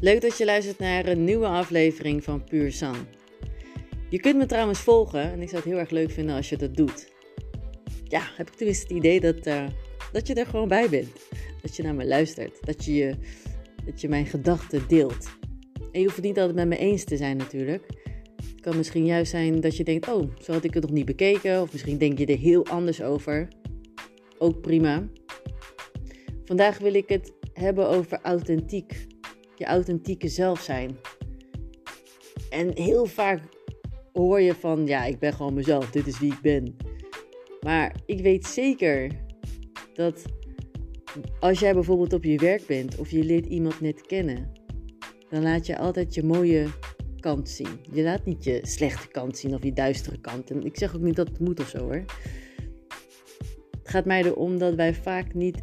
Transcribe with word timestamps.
Leuk 0.00 0.20
dat 0.20 0.38
je 0.38 0.44
luistert 0.44 0.78
naar 0.78 1.06
een 1.06 1.24
nieuwe 1.24 1.46
aflevering 1.46 2.24
van 2.24 2.44
Puur 2.44 2.72
San. 2.72 2.96
Je 4.08 4.20
kunt 4.20 4.36
me 4.36 4.46
trouwens 4.46 4.80
volgen 4.80 5.32
en 5.32 5.42
ik 5.42 5.48
zou 5.48 5.62
het 5.62 5.70
heel 5.70 5.80
erg 5.80 5.90
leuk 5.90 6.10
vinden 6.10 6.36
als 6.36 6.48
je 6.48 6.56
dat 6.56 6.76
doet. 6.76 7.12
Ja, 8.04 8.22
heb 8.36 8.48
ik 8.48 8.54
tenminste 8.54 8.86
het 8.86 8.96
idee 8.96 9.20
dat, 9.20 9.46
uh, 9.46 9.66
dat 10.12 10.26
je 10.26 10.34
er 10.34 10.46
gewoon 10.46 10.68
bij 10.68 10.88
bent. 10.88 11.10
Dat 11.62 11.76
je 11.76 11.82
naar 11.82 11.94
me 11.94 12.06
luistert. 12.06 12.66
Dat 12.66 12.84
je, 12.84 13.14
dat 13.84 14.00
je 14.00 14.08
mijn 14.08 14.26
gedachten 14.26 14.88
deelt. 14.88 15.28
En 15.92 16.00
je 16.00 16.02
hoeft 16.02 16.16
het 16.16 16.24
niet 16.24 16.38
altijd 16.38 16.56
met 16.56 16.68
me 16.68 16.76
eens 16.76 17.04
te 17.04 17.16
zijn 17.16 17.36
natuurlijk. 17.36 17.84
Het 18.36 18.60
kan 18.60 18.76
misschien 18.76 19.06
juist 19.06 19.30
zijn 19.30 19.60
dat 19.60 19.76
je 19.76 19.84
denkt, 19.84 20.08
oh, 20.08 20.30
zo 20.40 20.52
had 20.52 20.64
ik 20.64 20.74
het 20.74 20.82
nog 20.82 20.92
niet 20.92 21.06
bekeken. 21.06 21.62
Of 21.62 21.72
misschien 21.72 21.98
denk 21.98 22.18
je 22.18 22.26
er 22.26 22.38
heel 22.38 22.66
anders 22.66 23.02
over. 23.02 23.48
Ook 24.38 24.60
prima. 24.60 25.08
Vandaag 26.44 26.78
wil 26.78 26.94
ik 26.94 27.08
het 27.08 27.32
hebben 27.52 27.88
over 27.88 28.18
authentiek 28.22 29.06
je 29.58 29.64
authentieke 29.64 30.28
zelf 30.28 30.60
zijn. 30.60 30.96
En 32.50 32.76
heel 32.76 33.06
vaak 33.06 33.42
hoor 34.12 34.40
je 34.40 34.54
van, 34.54 34.86
ja, 34.86 35.04
ik 35.04 35.18
ben 35.18 35.32
gewoon 35.32 35.54
mezelf, 35.54 35.90
dit 35.90 36.06
is 36.06 36.18
wie 36.18 36.32
ik 36.32 36.40
ben. 36.40 36.76
Maar 37.60 37.94
ik 38.06 38.20
weet 38.20 38.46
zeker 38.46 39.10
dat 39.94 40.22
als 41.40 41.58
jij 41.58 41.74
bijvoorbeeld 41.74 42.12
op 42.12 42.24
je 42.24 42.38
werk 42.38 42.66
bent 42.66 42.98
of 42.98 43.10
je 43.10 43.24
leert 43.24 43.46
iemand 43.46 43.80
net 43.80 44.00
kennen, 44.06 44.52
dan 45.28 45.42
laat 45.42 45.66
je 45.66 45.78
altijd 45.78 46.14
je 46.14 46.22
mooie 46.22 46.66
kant 47.20 47.48
zien. 47.48 47.80
Je 47.92 48.02
laat 48.02 48.24
niet 48.24 48.44
je 48.44 48.60
slechte 48.62 49.08
kant 49.08 49.38
zien 49.38 49.54
of 49.54 49.62
je 49.62 49.72
duistere 49.72 50.20
kant. 50.20 50.50
En 50.50 50.64
ik 50.64 50.76
zeg 50.76 50.94
ook 50.94 51.02
niet 51.02 51.16
dat 51.16 51.28
het 51.28 51.40
moet 51.40 51.60
of 51.60 51.68
zo 51.68 51.78
hoor. 51.78 52.04
Het 53.78 53.96
gaat 53.96 54.04
mij 54.04 54.22
erom 54.22 54.58
dat 54.58 54.74
wij 54.74 54.94
vaak 54.94 55.34
niet 55.34 55.60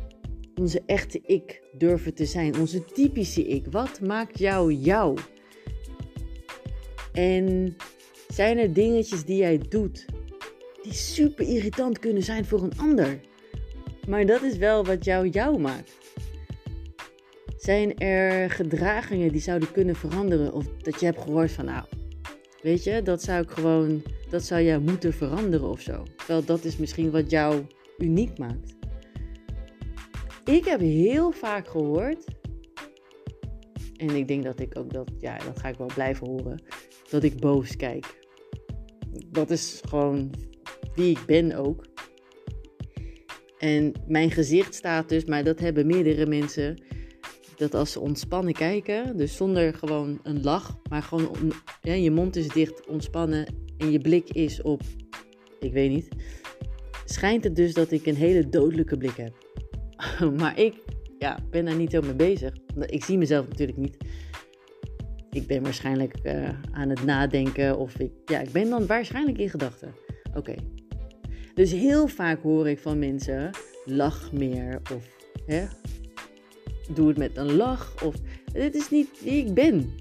onze 0.60 0.82
echte 0.86 1.22
ik 1.26 1.62
durven 1.78 2.14
te 2.14 2.26
zijn. 2.26 2.60
Onze 2.60 2.86
typische 2.86 3.48
ik. 3.48 3.66
Wat 3.72 4.02
maakt 4.02 4.40
jou 4.40 4.74
jou? 4.74 5.18
En 7.14 7.76
zijn 8.28 8.58
er 8.58 8.74
dingetjes 8.74 9.26
die 9.26 9.38
jij 9.38 9.58
doet 9.70 10.06
die 10.86 10.94
super 10.94 11.48
irritant 11.48 12.00
kunnen 12.00 12.24
zijn 12.24 12.46
voor 12.46 12.64
een 12.64 12.78
ander? 12.78 13.20
Maar 14.08 14.26
dat 14.26 14.42
is 14.42 14.58
wel 14.58 14.86
wat 14.86 15.06
jou 15.06 15.30
jou 15.30 15.60
maakt. 15.60 15.92
Zijn 17.58 17.98
er 17.98 18.50
gedragingen 18.50 19.32
die 19.32 19.42
zouden 19.42 19.72
kunnen 19.72 19.96
veranderen? 19.96 20.54
Of 20.54 20.66
dat 20.82 21.00
je 21.00 21.06
hebt 21.06 21.22
gehoord 21.22 21.52
van, 21.52 21.66
nou, 21.66 21.86
weet 22.62 22.84
je, 22.84 23.02
dat 23.02 23.24
zou 23.24 23.42
ik 23.42 23.50
gewoon, 23.50 24.04
dat 24.30 24.44
zou 24.44 24.62
jij 24.62 24.80
moeten 24.80 25.14
veranderen 25.14 25.70
of 25.70 25.82
zo. 25.82 26.04
Terwijl 26.18 26.46
dat 26.46 26.64
is 26.64 26.78
misschien 26.78 27.12
wat 27.12 27.30
jou 27.30 27.66
uniek 27.98 28.38
maakt. 28.38 28.75
Ik 30.46 30.66
heb 30.66 30.80
heel 30.80 31.32
vaak 31.32 31.68
gehoord, 31.68 32.26
en 33.96 34.10
ik 34.10 34.28
denk 34.28 34.44
dat 34.44 34.60
ik 34.60 34.78
ook 34.80 34.94
dat, 34.94 35.12
ja, 35.18 35.38
dat 35.38 35.60
ga 35.60 35.68
ik 35.68 35.78
wel 35.78 35.92
blijven 35.94 36.28
horen, 36.28 36.62
dat 37.10 37.24
ik 37.24 37.40
boos 37.40 37.76
kijk. 37.76 38.20
Dat 39.32 39.50
is 39.50 39.82
gewoon 39.88 40.34
wie 40.96 41.10
ik 41.10 41.24
ben 41.26 41.54
ook. 41.54 41.86
En 43.58 43.92
mijn 44.08 44.32
gezicht 44.32 44.76
staat 44.76 45.10
dus, 45.10 45.26
maar 45.26 45.44
dat 45.44 45.60
hebben 45.60 45.88
meerdere 45.88 46.26
mensen, 46.26 46.84
dat 47.56 47.74
als 47.74 47.92
ze 47.92 48.00
ontspannen 48.00 48.54
kijken, 48.54 49.18
dus 49.18 49.36
zonder 49.36 49.74
gewoon 49.74 50.20
een 50.24 50.44
lach, 50.44 50.80
maar 50.90 51.04
gewoon 51.04 51.54
je 51.82 52.12
mond 52.12 52.36
is 52.36 52.48
dicht, 52.48 52.88
ontspannen 52.88 53.56
en 53.78 53.92
je 53.92 54.00
blik 54.00 54.30
is 54.30 54.62
op, 54.62 54.82
ik 55.60 55.74
weet 55.74 55.90
niet, 55.90 56.08
schijnt 57.06 57.44
het 57.44 57.56
dus 57.56 57.74
dat 57.74 57.92
ik 57.92 58.06
een 58.06 58.16
hele 58.16 58.50
dodelijke 58.50 58.98
blik 58.98 59.16
heb. 59.16 59.45
maar 60.40 60.60
ik 60.60 60.76
ja, 61.20 61.40
ben 61.50 61.66
daar 61.66 61.76
niet 61.76 61.92
zo 61.92 62.02
mee 62.02 62.14
bezig. 62.14 62.54
Ik 62.86 63.04
zie 63.04 63.18
mezelf 63.18 63.48
natuurlijk 63.48 63.78
niet. 63.78 63.98
Ik 65.30 65.48
ben 65.48 65.64
waarschijnlijk 65.64 66.18
uh, 66.24 66.50
aan 66.72 66.90
het 66.90 67.04
nadenken 67.04 67.78
of 67.78 68.00
ik, 68.00 68.12
ja, 68.26 68.40
ik 68.40 68.52
ben 68.52 68.70
dan 68.70 68.86
waarschijnlijk 68.86 69.38
in 69.38 69.50
gedachten. 69.50 69.94
Oké. 70.34 70.56
Dus 71.54 71.72
heel 71.72 72.08
vaak 72.08 72.42
hoor 72.42 72.70
ik 72.70 72.80
van 72.80 73.00
mensen, 73.00 73.50
lach 73.86 74.32
meer 74.32 74.82
of 74.94 75.08
hè, 75.46 75.66
doe 76.94 77.08
het 77.08 77.18
met 77.18 77.38
een 77.38 77.56
lach 77.56 78.04
of 78.04 78.16
dit 78.54 78.76
is 78.76 78.90
niet 78.90 79.24
wie 79.24 79.46
ik 79.46 79.54
ben 79.54 79.94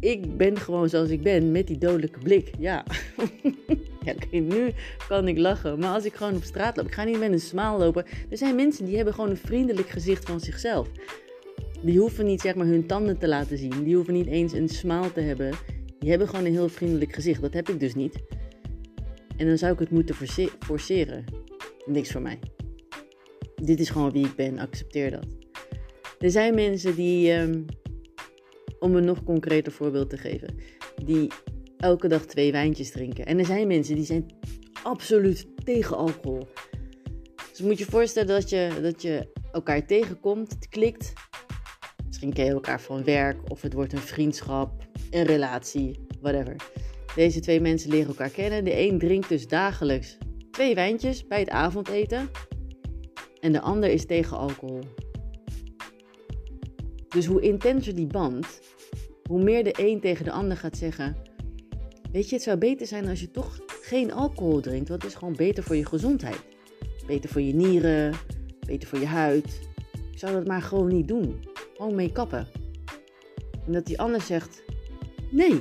ik 0.00 0.36
ben 0.36 0.58
gewoon 0.58 0.88
zoals 0.88 1.08
ik 1.08 1.22
ben 1.22 1.52
met 1.52 1.66
die 1.66 1.78
dodelijke 1.78 2.18
blik. 2.18 2.50
Ja, 2.58 2.84
nu 4.54 4.72
kan 5.08 5.28
ik 5.28 5.38
lachen. 5.38 5.78
Maar 5.78 5.94
als 5.94 6.04
ik 6.04 6.14
gewoon 6.14 6.36
op 6.36 6.42
straat 6.42 6.76
loop, 6.76 6.86
ik 6.86 6.94
ga 6.94 7.04
niet 7.04 7.18
met 7.18 7.32
een 7.32 7.40
smaal 7.40 7.78
lopen. 7.78 8.04
Er 8.30 8.36
zijn 8.36 8.54
mensen 8.54 8.84
die 8.84 8.96
hebben 8.96 9.14
gewoon 9.14 9.30
een 9.30 9.36
vriendelijk 9.36 9.88
gezicht 9.88 10.24
van 10.24 10.40
zichzelf. 10.40 10.88
Die 11.82 11.98
hoeven 11.98 12.26
niet 12.26 12.40
zeg 12.40 12.54
maar 12.54 12.66
hun 12.66 12.86
tanden 12.86 13.18
te 13.18 13.28
laten 13.28 13.58
zien. 13.58 13.84
Die 13.84 13.94
hoeven 13.94 14.14
niet 14.14 14.26
eens 14.26 14.52
een 14.52 14.68
smaal 14.68 15.12
te 15.12 15.20
hebben. 15.20 15.52
Die 15.98 16.10
hebben 16.10 16.28
gewoon 16.28 16.44
een 16.44 16.52
heel 16.52 16.68
vriendelijk 16.68 17.14
gezicht. 17.14 17.40
Dat 17.40 17.54
heb 17.54 17.68
ik 17.68 17.80
dus 17.80 17.94
niet. 17.94 18.18
En 19.36 19.46
dan 19.46 19.58
zou 19.58 19.72
ik 19.72 19.78
het 19.78 19.90
moeten 19.90 20.14
forceren. 20.58 21.24
Niks 21.86 22.10
voor 22.10 22.22
mij. 22.22 22.38
Dit 23.54 23.80
is 23.80 23.90
gewoon 23.90 24.10
wie 24.10 24.26
ik 24.26 24.34
ben. 24.34 24.58
Accepteer 24.58 25.10
dat. 25.10 25.26
Er 26.18 26.30
zijn 26.30 26.54
mensen 26.54 26.94
die... 26.94 27.32
Ehm, 27.32 27.62
om 28.80 28.96
een 28.96 29.04
nog 29.04 29.24
concreter 29.24 29.72
voorbeeld 29.72 30.10
te 30.10 30.16
geven, 30.16 30.56
die 31.04 31.30
elke 31.80 32.08
dag 32.08 32.24
twee 32.24 32.52
wijntjes 32.52 32.90
drinken. 32.90 33.26
En 33.26 33.38
er 33.38 33.44
zijn 33.44 33.66
mensen 33.66 33.94
die 33.94 34.04
zijn 34.04 34.26
absoluut 34.82 35.46
tegen 35.64 35.96
alcohol. 35.96 36.48
Dus 37.50 37.60
moet 37.60 37.78
je 37.78 37.84
voorstellen 37.84 38.28
dat 38.28 38.50
je, 38.50 38.78
dat 38.82 39.02
je 39.02 39.32
elkaar 39.52 39.86
tegenkomt, 39.86 40.50
het 40.52 40.68
klikt. 40.68 41.12
Misschien 42.06 42.32
ken 42.32 42.44
je 42.44 42.50
elkaar 42.50 42.80
van 42.80 43.04
werk 43.04 43.50
of 43.50 43.62
het 43.62 43.72
wordt 43.72 43.92
een 43.92 43.98
vriendschap, 43.98 44.88
een 45.10 45.24
relatie, 45.24 46.06
whatever. 46.20 46.56
Deze 47.14 47.40
twee 47.40 47.60
mensen 47.60 47.90
leren 47.90 48.08
elkaar 48.08 48.30
kennen. 48.30 48.64
De 48.64 48.78
een 48.78 48.98
drinkt 48.98 49.28
dus 49.28 49.46
dagelijks 49.46 50.18
twee 50.50 50.74
wijntjes 50.74 51.26
bij 51.26 51.38
het 51.38 51.48
avondeten. 51.48 52.30
En 53.40 53.52
de 53.52 53.60
ander 53.60 53.90
is 53.90 54.06
tegen 54.06 54.36
alcohol. 54.36 54.80
Dus 57.08 57.26
hoe 57.26 57.40
intenser 57.40 57.94
die 57.94 58.06
band, 58.06 58.60
hoe 59.28 59.42
meer 59.42 59.64
de 59.64 59.74
een 59.76 60.00
tegen 60.00 60.24
de 60.24 60.30
ander 60.30 60.56
gaat 60.56 60.76
zeggen: 60.76 61.16
Weet 62.12 62.28
je, 62.28 62.34
het 62.34 62.44
zou 62.44 62.58
beter 62.58 62.86
zijn 62.86 63.08
als 63.08 63.20
je 63.20 63.30
toch 63.30 63.60
geen 63.82 64.12
alcohol 64.12 64.60
drinkt, 64.60 64.88
want 64.88 65.02
het 65.02 65.10
is 65.10 65.18
gewoon 65.18 65.36
beter 65.36 65.62
voor 65.62 65.76
je 65.76 65.86
gezondheid. 65.86 66.40
Beter 67.06 67.30
voor 67.30 67.40
je 67.40 67.54
nieren, 67.54 68.14
beter 68.66 68.88
voor 68.88 68.98
je 68.98 69.06
huid. 69.06 69.60
Ik 70.12 70.18
zou 70.18 70.32
dat 70.32 70.46
maar 70.46 70.62
gewoon 70.62 70.88
niet 70.88 71.08
doen. 71.08 71.44
Gewoon 71.76 71.94
mee 71.94 72.12
kappen. 72.12 72.48
En 73.66 73.72
dat 73.72 73.86
die 73.86 74.00
ander 74.00 74.20
zegt: 74.20 74.62
Nee. 75.30 75.60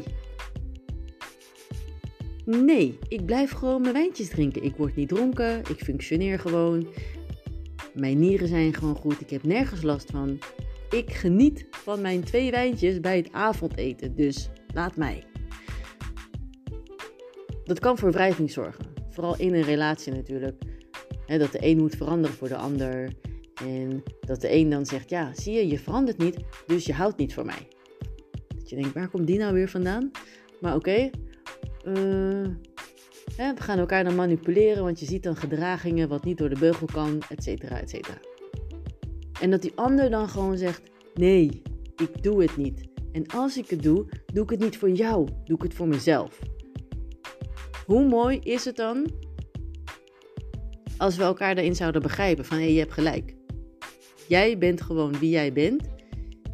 Nee, 2.45 2.97
ik 3.07 3.25
blijf 3.25 3.51
gewoon 3.51 3.81
mijn 3.81 3.93
wijntjes 3.93 4.29
drinken. 4.29 4.63
Ik 4.63 4.75
word 4.75 4.95
niet 4.95 5.09
dronken, 5.09 5.59
ik 5.59 5.83
functioneer 5.83 6.39
gewoon. 6.39 6.87
Mijn 7.93 8.19
nieren 8.19 8.47
zijn 8.47 8.73
gewoon 8.73 8.95
goed, 8.95 9.21
ik 9.21 9.29
heb 9.29 9.43
nergens 9.43 9.81
last 9.81 10.11
van. 10.11 10.39
Ik 10.89 11.11
geniet 11.13 11.65
van 11.71 12.01
mijn 12.01 12.23
twee 12.23 12.51
wijntjes 12.51 12.99
bij 12.99 13.17
het 13.17 13.31
avondeten, 13.31 14.15
dus 14.15 14.49
laat 14.73 14.95
mij. 14.95 15.28
Dat 17.69 17.79
kan 17.79 17.97
voor 17.97 18.11
wrijving 18.11 18.51
zorgen, 18.51 18.85
vooral 19.09 19.37
in 19.37 19.53
een 19.53 19.63
relatie 19.63 20.13
natuurlijk. 20.13 20.61
dat 21.27 21.51
de 21.51 21.57
een 21.61 21.77
moet 21.77 21.95
veranderen 21.95 22.35
voor 22.35 22.47
de 22.47 22.55
ander. 22.55 23.13
En 23.65 24.03
dat 24.19 24.41
de 24.41 24.53
een 24.53 24.69
dan 24.69 24.85
zegt: 24.85 25.09
Ja, 25.09 25.31
zie 25.33 25.53
je, 25.53 25.67
je 25.67 25.79
verandert 25.79 26.17
niet, 26.17 26.37
dus 26.65 26.85
je 26.85 26.93
houdt 26.93 27.17
niet 27.17 27.33
voor 27.33 27.45
mij. 27.45 27.67
Dat 28.55 28.69
je 28.69 28.75
denkt: 28.75 28.93
Waar 28.93 29.09
komt 29.09 29.27
die 29.27 29.37
nou 29.37 29.53
weer 29.53 29.69
vandaan? 29.69 30.11
Maar 30.61 30.75
oké, 30.75 31.09
eh, 31.83 32.47
we 33.35 33.53
gaan 33.55 33.79
elkaar 33.79 34.03
dan 34.03 34.15
manipuleren, 34.15 34.83
want 34.83 34.99
je 34.99 35.05
ziet 35.05 35.23
dan 35.23 35.35
gedragingen 35.35 36.09
wat 36.09 36.23
niet 36.23 36.37
door 36.37 36.49
de 36.49 36.59
beugel 36.59 36.87
kan, 36.93 37.21
et 37.29 37.43
cetera, 37.43 37.79
et 37.79 37.89
cetera. 37.89 38.17
En 39.41 39.51
dat 39.51 39.61
die 39.61 39.73
ander 39.75 40.09
dan 40.09 40.29
gewoon 40.29 40.57
zegt: 40.57 40.81
Nee, 41.13 41.61
ik 41.95 42.23
doe 42.23 42.41
het 42.41 42.57
niet. 42.57 42.87
En 43.11 43.27
als 43.27 43.57
ik 43.57 43.69
het 43.69 43.83
doe, 43.83 44.09
doe 44.33 44.43
ik 44.43 44.49
het 44.49 44.59
niet 44.59 44.77
voor 44.77 44.91
jou, 44.91 45.27
doe 45.43 45.55
ik 45.55 45.63
het 45.63 45.73
voor 45.73 45.87
mezelf. 45.87 46.39
Hoe 47.89 48.07
mooi 48.07 48.39
is 48.43 48.65
het 48.65 48.75
dan 48.75 49.07
als 50.97 51.17
we 51.17 51.23
elkaar 51.23 51.55
daarin 51.55 51.75
zouden 51.75 52.01
begrijpen 52.01 52.45
van 52.45 52.57
hé, 52.57 52.63
je 52.63 52.79
hebt 52.79 52.93
gelijk. 52.93 53.35
Jij 54.27 54.57
bent 54.57 54.81
gewoon 54.81 55.19
wie 55.19 55.29
jij 55.29 55.53
bent. 55.53 55.89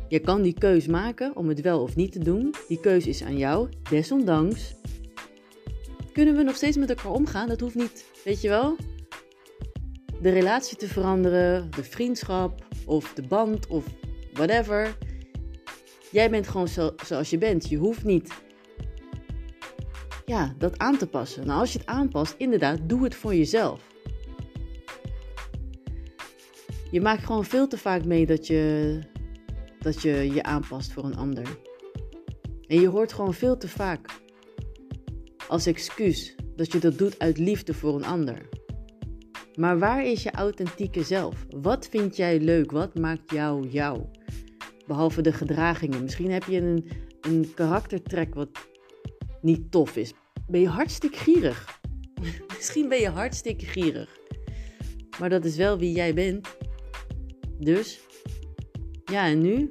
Je 0.08 0.20
kan 0.20 0.42
die 0.42 0.54
keus 0.54 0.88
maken 0.88 1.36
om 1.36 1.48
het 1.48 1.62
wel 1.62 1.82
of 1.82 1.96
niet 1.96 2.12
te 2.12 2.20
doen. 2.20 2.54
Die 2.68 2.80
keus 2.80 3.08
is 3.08 3.24
aan 3.24 3.38
jou. 3.38 3.70
Desondanks 3.90 4.76
kunnen 6.14 6.36
we 6.36 6.44
nog 6.44 6.56
steeds 6.56 6.78
met 6.78 6.90
elkaar 6.90 7.12
omgaan. 7.12 7.48
Dat 7.48 7.60
hoeft 7.60 7.76
niet, 7.76 8.06
weet 8.24 8.42
je 8.42 8.50
wel, 8.50 8.76
de 10.22 10.30
relatie 10.30 10.78
te 10.78 10.88
veranderen, 10.88 11.72
de 11.72 11.84
vriendschap, 11.84 12.66
of 12.86 13.14
de 13.14 13.28
band 13.28 13.68
of 13.68 13.86
whatever. 14.34 14.98
Jij 16.12 16.30
bent 16.30 16.48
gewoon 16.48 16.68
zo, 16.68 16.96
zoals 17.06 17.30
je 17.30 17.38
bent. 17.38 17.70
Je 17.70 17.78
hoeft 17.78 18.04
niet 18.04 18.44
ja, 20.25 20.56
dat 20.57 20.77
aan 20.77 20.98
te 20.98 21.07
passen. 21.07 21.45
Nou, 21.45 21.60
als 21.60 21.74
je 21.74 21.80
het 21.80 21.88
aanpast, 21.88 22.36
inderdaad, 22.38 22.80
doe 22.83 23.04
het 23.04 23.16
voor 23.16 23.36
jezelf. 23.36 23.94
Je 26.92 27.01
maakt 27.01 27.24
gewoon 27.24 27.45
veel 27.45 27.68
te 27.68 27.77
vaak 27.77 28.06
mee 28.06 28.25
dat 28.25 28.48
je, 28.48 29.00
dat 29.80 30.01
je 30.01 30.33
je 30.33 30.44
aanpast 30.44 30.92
voor 30.92 31.04
een 31.04 31.16
ander. 31.18 31.60
En 32.68 32.81
je 32.81 32.88
hoort 32.88 33.13
gewoon 33.13 33.33
veel 33.33 33.57
te 33.57 33.68
vaak 33.68 34.10
als 35.48 35.66
excuus 35.66 36.36
dat 36.56 36.72
je 36.72 36.80
dat 36.80 36.98
doet 36.98 37.19
uit 37.19 37.38
liefde 37.38 37.74
voor 37.74 37.95
een 37.95 38.06
ander. 38.06 38.50
Maar 39.56 39.80
waar 39.80 40.06
is 40.06 40.24
je 40.24 40.31
authentieke 40.31 41.04
zelf? 41.04 41.45
Wat 41.50 41.88
vind 41.88 42.16
jij 42.16 42.39
leuk? 42.39 42.72
Wat 42.72 43.00
maakt 43.00 43.31
jou 43.31 43.68
jou? 43.68 44.01
Behalve 44.88 45.22
de 45.22 45.33
gedragingen. 45.33 46.04
Misschien 46.04 46.31
heb 46.31 46.44
je 46.44 46.57
een, 46.57 46.89
een 47.22 47.51
karaktertrek 47.54 48.33
wat 48.33 48.50
niet 49.45 49.71
tof 49.71 49.95
is. 49.95 50.13
Ben 50.47 50.62
je 50.62 50.68
hartstikke 50.68 51.18
gierig? 51.18 51.80
Misschien 52.56 52.89
ben 52.89 53.00
je 53.00 53.09
hartstikke 53.09 53.65
gierig. 53.65 54.19
Maar 55.19 55.30
dat 55.30 55.45
is 55.45 55.56
wel 55.56 55.77
wie 55.77 55.95
jij 55.95 56.13
bent. 56.13 56.47
Dus, 57.59 58.00
ja, 59.06 59.25
en 59.27 59.42
nu? 59.42 59.69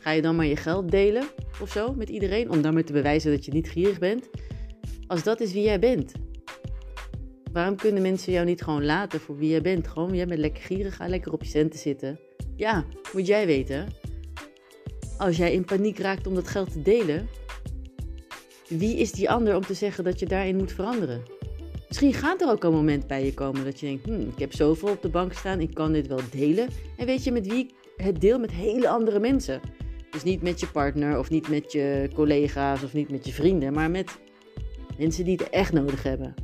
Ga 0.00 0.10
je 0.10 0.22
dan 0.22 0.36
maar 0.36 0.46
je 0.46 0.56
geld 0.56 0.90
delen 0.90 1.24
of 1.60 1.70
zo 1.70 1.94
met 1.94 2.08
iedereen 2.08 2.50
om 2.50 2.62
daarmee 2.62 2.84
te 2.84 2.92
bewijzen 2.92 3.30
dat 3.30 3.44
je 3.44 3.52
niet 3.52 3.68
gierig 3.68 3.98
bent? 3.98 4.28
Als 5.06 5.22
dat 5.22 5.40
is 5.40 5.52
wie 5.52 5.62
jij 5.62 5.78
bent. 5.78 6.12
Waarom 7.52 7.76
kunnen 7.76 8.02
mensen 8.02 8.32
jou 8.32 8.46
niet 8.46 8.62
gewoon 8.62 8.84
laten 8.84 9.20
voor 9.20 9.36
wie 9.36 9.50
jij 9.50 9.62
bent? 9.62 9.88
Gewoon, 9.88 10.14
jij 10.14 10.26
bent 10.26 10.40
lekker 10.40 10.62
gierig, 10.62 10.96
ga 10.96 11.08
lekker 11.08 11.32
op 11.32 11.42
je 11.42 11.48
centen 11.48 11.78
zitten. 11.78 12.20
Ja, 12.56 12.84
moet 13.12 13.26
jij 13.26 13.46
weten. 13.46 13.88
Als 15.18 15.36
jij 15.36 15.52
in 15.52 15.64
paniek 15.64 15.98
raakt 15.98 16.26
om 16.26 16.34
dat 16.34 16.48
geld 16.48 16.72
te 16.72 16.82
delen, 16.82 17.28
wie 18.68 18.96
is 18.96 19.12
die 19.12 19.30
ander 19.30 19.56
om 19.56 19.62
te 19.62 19.74
zeggen 19.74 20.04
dat 20.04 20.18
je 20.18 20.26
daarin 20.26 20.56
moet 20.56 20.72
veranderen? 20.72 21.22
Misschien 21.88 22.14
gaat 22.14 22.40
er 22.40 22.50
ook 22.50 22.64
een 22.64 22.72
moment 22.72 23.06
bij 23.06 23.24
je 23.24 23.34
komen 23.34 23.64
dat 23.64 23.80
je 23.80 23.86
denkt: 23.86 24.04
hm, 24.04 24.20
ik 24.20 24.38
heb 24.38 24.52
zoveel 24.54 24.88
op 24.88 25.02
de 25.02 25.08
bank 25.08 25.32
staan, 25.32 25.60
ik 25.60 25.74
kan 25.74 25.92
dit 25.92 26.06
wel 26.06 26.20
delen. 26.30 26.68
En 26.96 27.06
weet 27.06 27.24
je 27.24 27.32
met 27.32 27.46
wie 27.46 27.74
het 27.96 28.20
deel? 28.20 28.38
Met 28.38 28.52
hele 28.52 28.88
andere 28.88 29.18
mensen. 29.18 29.60
Dus 30.10 30.22
niet 30.22 30.42
met 30.42 30.60
je 30.60 30.66
partner 30.66 31.18
of 31.18 31.30
niet 31.30 31.48
met 31.48 31.72
je 31.72 32.10
collega's 32.14 32.82
of 32.82 32.92
niet 32.92 33.10
met 33.10 33.26
je 33.26 33.32
vrienden, 33.32 33.72
maar 33.72 33.90
met 33.90 34.18
mensen 34.98 35.24
die 35.24 35.36
het 35.36 35.50
echt 35.50 35.72
nodig 35.72 36.02
hebben. 36.02 36.34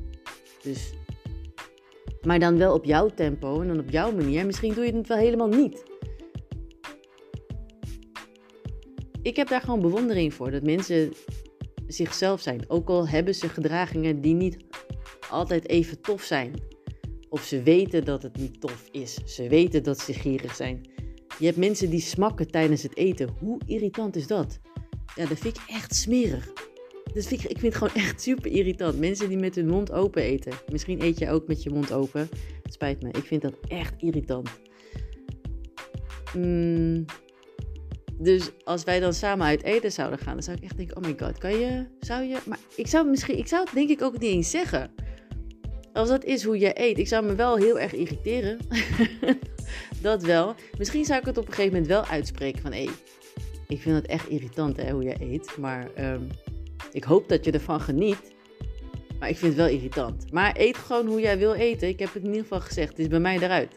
Dus, 0.62 0.92
maar 2.22 2.38
dan 2.38 2.58
wel 2.58 2.74
op 2.74 2.84
jouw 2.84 3.08
tempo 3.08 3.60
en 3.60 3.68
dan 3.68 3.78
op 3.78 3.90
jouw 3.90 4.12
manier. 4.12 4.46
Misschien 4.46 4.74
doe 4.74 4.84
je 4.84 4.94
het 4.94 5.08
wel 5.08 5.18
helemaal 5.18 5.48
niet. 5.48 5.82
Ik 9.22 9.36
heb 9.36 9.48
daar 9.48 9.60
gewoon 9.60 9.80
bewondering 9.80 10.34
voor 10.34 10.50
dat 10.50 10.62
mensen 10.62 11.12
zichzelf 11.92 12.40
zijn. 12.40 12.64
Ook 12.68 12.88
al 12.88 13.08
hebben 13.08 13.34
ze 13.34 13.48
gedragingen 13.48 14.20
die 14.20 14.34
niet 14.34 14.56
altijd 15.30 15.68
even 15.68 16.00
tof 16.00 16.22
zijn. 16.22 16.54
Of 17.28 17.42
ze 17.42 17.62
weten 17.62 18.04
dat 18.04 18.22
het 18.22 18.36
niet 18.36 18.60
tof 18.60 18.88
is. 18.90 19.18
Ze 19.24 19.48
weten 19.48 19.82
dat 19.82 19.98
ze 19.98 20.12
gierig 20.12 20.54
zijn. 20.54 20.80
Je 21.38 21.44
hebt 21.46 21.56
mensen 21.56 21.90
die 21.90 22.00
smakken 22.00 22.50
tijdens 22.50 22.82
het 22.82 22.96
eten. 22.96 23.28
Hoe 23.38 23.60
irritant 23.66 24.16
is 24.16 24.26
dat? 24.26 24.60
Ja, 25.14 25.26
dat 25.26 25.38
vind 25.38 25.56
ik 25.56 25.62
echt 25.66 25.94
smerig. 25.94 26.52
Dat 27.14 27.26
vind 27.26 27.44
ik, 27.44 27.58
vind 27.58 27.62
het 27.62 27.74
gewoon 27.74 27.94
echt 27.94 28.22
super 28.22 28.50
irritant. 28.50 28.98
Mensen 28.98 29.28
die 29.28 29.38
met 29.38 29.54
hun 29.54 29.66
mond 29.66 29.92
open 29.92 30.22
eten. 30.22 30.52
Misschien 30.72 31.02
eet 31.02 31.18
je 31.18 31.30
ook 31.30 31.46
met 31.46 31.62
je 31.62 31.70
mond 31.70 31.92
open. 31.92 32.28
Spijt 32.64 33.02
me. 33.02 33.08
Ik 33.08 33.24
vind 33.24 33.42
dat 33.42 33.54
echt 33.68 33.94
irritant. 33.98 34.48
Mm, 36.36 37.04
dus 38.18 38.50
als 38.64 38.84
wij 38.84 39.00
dan 39.00 39.12
samen 39.12 39.46
uit 39.46 39.62
eten 39.62 39.92
zouden 39.92 40.18
gaan, 40.18 40.32
dan 40.32 40.42
zou 40.42 40.56
ik 40.56 40.62
echt 40.62 40.76
denken: 40.76 40.96
oh 40.96 41.02
my 41.02 41.14
god, 41.18 41.38
kan 41.38 41.58
je, 41.58 41.86
zou 42.00 42.22
je? 42.22 42.38
Maar 42.46 42.58
ik 42.76 42.86
zou 42.86 43.08
misschien, 43.08 43.38
ik 43.38 43.46
zou 43.46 43.64
het 43.64 43.74
denk 43.74 43.88
ik 43.88 44.02
ook 44.02 44.12
niet 44.12 44.30
eens 44.30 44.50
zeggen. 44.50 44.90
Als 45.92 46.08
dat 46.08 46.24
is 46.24 46.44
hoe 46.44 46.58
je 46.58 46.80
eet, 46.80 46.98
ik 46.98 47.08
zou 47.08 47.24
me 47.24 47.34
wel 47.34 47.56
heel 47.56 47.78
erg 47.78 47.92
irriteren. 47.92 48.58
dat 50.02 50.22
wel. 50.22 50.54
Misschien 50.78 51.04
zou 51.04 51.20
ik 51.20 51.26
het 51.26 51.38
op 51.38 51.46
een 51.46 51.52
gegeven 51.52 51.72
moment 51.72 51.90
wel 51.90 52.04
uitspreken 52.04 52.62
van: 52.62 52.72
hé, 52.72 52.84
hey, 52.84 52.92
ik 53.68 53.80
vind 53.80 53.96
het 53.96 54.06
echt 54.06 54.28
irritant 54.28 54.76
hè, 54.76 54.90
hoe 54.90 55.02
je 55.02 55.16
eet, 55.20 55.56
maar 55.56 55.90
um, 55.98 56.28
ik 56.92 57.04
hoop 57.04 57.28
dat 57.28 57.44
je 57.44 57.50
ervan 57.52 57.80
geniet. 57.80 58.32
Maar 59.18 59.28
ik 59.28 59.36
vind 59.36 59.56
het 59.56 59.62
wel 59.66 59.74
irritant. 59.74 60.32
Maar 60.32 60.54
eet 60.56 60.76
gewoon 60.76 61.06
hoe 61.06 61.20
jij 61.20 61.38
wil 61.38 61.54
eten. 61.54 61.88
Ik 61.88 61.98
heb 61.98 62.12
het 62.12 62.22
in 62.22 62.28
ieder 62.28 62.42
geval 62.42 62.60
gezegd. 62.60 62.88
Het 62.88 62.98
is 62.98 63.08
bij 63.08 63.20
mij 63.20 63.38
eruit. 63.38 63.76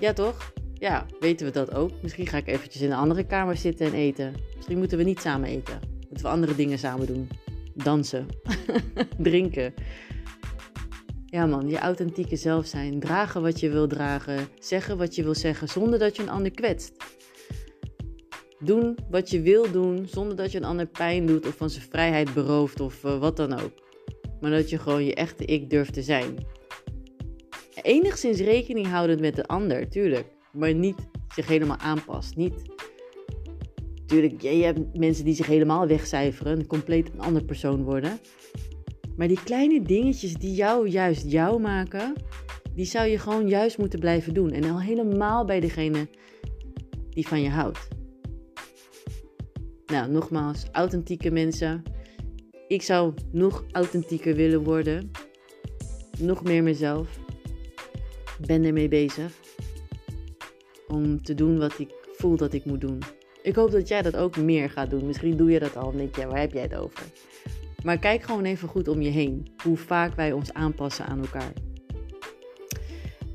Ja, 0.00 0.12
toch? 0.12 0.52
Ja, 0.84 1.06
weten 1.20 1.46
we 1.46 1.52
dat 1.52 1.74
ook. 1.74 1.90
Misschien 2.02 2.26
ga 2.26 2.36
ik 2.36 2.46
eventjes 2.46 2.82
in 2.82 2.90
een 2.90 2.96
andere 2.96 3.26
kamer 3.26 3.56
zitten 3.56 3.86
en 3.86 3.94
eten. 3.94 4.34
Misschien 4.56 4.78
moeten 4.78 4.98
we 4.98 5.04
niet 5.04 5.20
samen 5.20 5.48
eten. 5.48 5.80
Moeten 6.00 6.26
we 6.26 6.32
andere 6.32 6.54
dingen 6.54 6.78
samen 6.78 7.06
doen. 7.06 7.28
Dansen. 7.74 8.26
Drinken. 9.18 9.74
Ja 11.26 11.46
man, 11.46 11.68
je 11.68 11.78
authentieke 11.78 12.36
zelf 12.36 12.66
zijn. 12.66 13.00
Dragen 13.00 13.42
wat 13.42 13.60
je 13.60 13.70
wil 13.70 13.86
dragen. 13.86 14.48
Zeggen 14.58 14.98
wat 14.98 15.14
je 15.14 15.22
wil 15.22 15.34
zeggen 15.34 15.68
zonder 15.68 15.98
dat 15.98 16.16
je 16.16 16.22
een 16.22 16.28
ander 16.28 16.50
kwetst. 16.50 16.92
Doen 18.58 18.98
wat 19.10 19.30
je 19.30 19.40
wil 19.40 19.70
doen 19.70 20.06
zonder 20.08 20.36
dat 20.36 20.52
je 20.52 20.58
een 20.58 20.64
ander 20.64 20.86
pijn 20.86 21.26
doet 21.26 21.46
of 21.46 21.56
van 21.56 21.70
zijn 21.70 21.84
vrijheid 21.90 22.34
berooft 22.34 22.80
of 22.80 23.04
uh, 23.04 23.18
wat 23.18 23.36
dan 23.36 23.60
ook. 23.60 23.72
Maar 24.40 24.50
dat 24.50 24.70
je 24.70 24.78
gewoon 24.78 25.04
je 25.04 25.14
echte 25.14 25.44
ik 25.44 25.70
durft 25.70 25.92
te 25.92 26.02
zijn. 26.02 26.46
Enigszins 27.82 28.40
rekening 28.40 28.86
houdend 28.86 29.20
met 29.20 29.36
de 29.36 29.46
ander, 29.46 29.88
tuurlijk. 29.88 30.33
Maar 30.54 30.74
niet 30.74 30.96
zich 31.34 31.46
helemaal 31.46 31.76
aanpast. 31.76 32.36
Niet. 32.36 32.54
Tuurlijk, 34.06 34.42
je 34.42 34.48
hebt 34.48 34.98
mensen 34.98 35.24
die 35.24 35.34
zich 35.34 35.46
helemaal 35.46 35.86
wegcijferen, 35.86 36.58
een 36.58 36.66
compleet 36.66 37.10
een 37.12 37.20
ander 37.20 37.44
persoon 37.44 37.82
worden. 37.82 38.18
Maar 39.16 39.28
die 39.28 39.42
kleine 39.44 39.82
dingetjes 39.82 40.34
die 40.34 40.54
jou 40.54 40.88
juist 40.88 41.30
jou 41.30 41.60
maken, 41.60 42.12
die 42.74 42.84
zou 42.84 43.08
je 43.08 43.18
gewoon 43.18 43.48
juist 43.48 43.78
moeten 43.78 43.98
blijven 43.98 44.34
doen. 44.34 44.50
En 44.50 44.64
al 44.64 44.80
helemaal 44.80 45.44
bij 45.44 45.60
degene 45.60 46.08
die 47.10 47.26
van 47.26 47.42
je 47.42 47.48
houdt. 47.48 47.88
Nou, 49.86 50.10
nogmaals, 50.10 50.64
authentieke 50.72 51.30
mensen. 51.30 51.82
Ik 52.68 52.82
zou 52.82 53.14
nog 53.32 53.64
authentieker 53.72 54.34
willen 54.34 54.62
worden. 54.62 55.10
Nog 56.18 56.42
meer 56.42 56.62
mezelf. 56.62 57.18
Ben 58.46 58.64
ermee 58.64 58.88
bezig. 58.88 59.43
Om 60.94 61.22
te 61.22 61.34
doen 61.34 61.58
wat 61.58 61.78
ik 61.78 61.90
voel 62.12 62.36
dat 62.36 62.52
ik 62.52 62.64
moet 62.64 62.80
doen. 62.80 62.98
Ik 63.42 63.54
hoop 63.54 63.70
dat 63.70 63.88
jij 63.88 64.02
dat 64.02 64.16
ook 64.16 64.36
meer 64.36 64.70
gaat 64.70 64.90
doen. 64.90 65.06
Misschien 65.06 65.36
doe 65.36 65.50
je 65.50 65.58
dat 65.58 65.76
al 65.76 65.90
en 65.90 65.96
denk 65.96 66.16
je, 66.16 66.26
waar 66.26 66.40
heb 66.40 66.52
jij 66.52 66.62
het 66.62 66.74
over? 66.74 67.02
Maar 67.82 67.98
kijk 67.98 68.22
gewoon 68.22 68.44
even 68.44 68.68
goed 68.68 68.88
om 68.88 69.02
je 69.02 69.10
heen. 69.10 69.46
Hoe 69.62 69.76
vaak 69.76 70.14
wij 70.14 70.32
ons 70.32 70.52
aanpassen 70.52 71.06
aan 71.06 71.20
elkaar. 71.20 71.52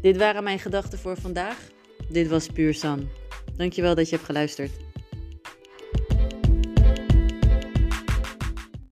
Dit 0.01 0.17
waren 0.17 0.43
mijn 0.43 0.59
gedachten 0.59 0.99
voor 0.99 1.17
vandaag. 1.17 1.57
Dit 2.09 2.27
was 2.27 2.47
Puur 2.47 2.73
San. 2.73 3.07
Dankjewel 3.55 3.95
dat 3.95 4.09
je 4.09 4.15
hebt 4.15 4.27
geluisterd. 4.27 4.71